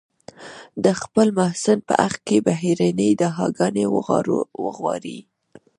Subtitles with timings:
[0.83, 3.85] د خپل محسن په حق کې بهترینې دعاګانې
[4.63, 5.19] وغواړي.